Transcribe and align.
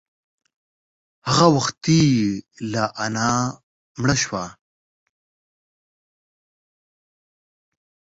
هغه 1.27 1.45
وختي 1.55 2.03
لا 2.71 2.85
انا 3.05 3.29
مړه 3.99 4.15
شوه. 4.23 4.45